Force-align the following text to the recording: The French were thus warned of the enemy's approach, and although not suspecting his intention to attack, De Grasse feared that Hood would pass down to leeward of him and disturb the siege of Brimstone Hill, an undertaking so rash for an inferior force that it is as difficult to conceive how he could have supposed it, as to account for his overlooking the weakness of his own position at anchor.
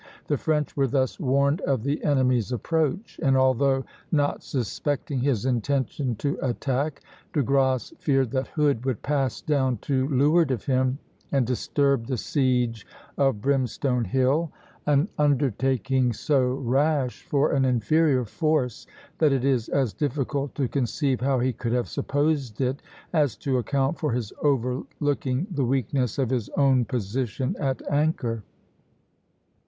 The 0.25 0.37
French 0.39 0.75
were 0.75 0.87
thus 0.87 1.19
warned 1.19 1.61
of 1.61 1.83
the 1.83 2.03
enemy's 2.03 2.51
approach, 2.51 3.19
and 3.21 3.37
although 3.37 3.85
not 4.11 4.41
suspecting 4.41 5.19
his 5.19 5.45
intention 5.45 6.15
to 6.15 6.39
attack, 6.41 7.01
De 7.33 7.43
Grasse 7.43 7.93
feared 7.99 8.31
that 8.31 8.47
Hood 8.47 8.83
would 8.83 9.03
pass 9.03 9.41
down 9.41 9.77
to 9.83 10.07
leeward 10.07 10.49
of 10.49 10.65
him 10.65 10.97
and 11.31 11.45
disturb 11.45 12.07
the 12.07 12.17
siege 12.17 12.87
of 13.15 13.41
Brimstone 13.43 14.05
Hill, 14.05 14.51
an 14.87 15.07
undertaking 15.19 16.13
so 16.13 16.51
rash 16.55 17.21
for 17.21 17.51
an 17.51 17.63
inferior 17.63 18.25
force 18.25 18.87
that 19.19 19.31
it 19.31 19.45
is 19.45 19.69
as 19.69 19.93
difficult 19.93 20.55
to 20.55 20.67
conceive 20.67 21.21
how 21.21 21.37
he 21.37 21.53
could 21.53 21.73
have 21.73 21.87
supposed 21.87 22.59
it, 22.59 22.81
as 23.13 23.35
to 23.35 23.59
account 23.59 23.99
for 23.99 24.13
his 24.13 24.33
overlooking 24.41 25.45
the 25.51 25.63
weakness 25.63 26.17
of 26.17 26.31
his 26.31 26.49
own 26.57 26.85
position 26.85 27.55
at 27.59 27.83
anchor. 27.87 28.41